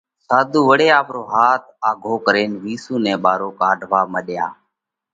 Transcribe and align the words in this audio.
ساڌُو 0.27 0.61
وۯي 0.69 0.87
آپرو 0.99 1.23
هاٿ 1.33 1.63
آگھو 1.89 2.13
ڪرينَ 2.25 2.51
وِيسُو 2.63 2.95
نئہ 3.03 3.15
ٻارو 3.23 3.49
ڪاڍوا 3.59 4.01
مڏيا۔ 4.13 4.45